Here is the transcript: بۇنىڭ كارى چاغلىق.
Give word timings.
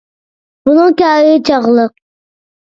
بۇنىڭ 0.69 0.95
كارى 1.01 1.35
چاغلىق. 1.51 1.95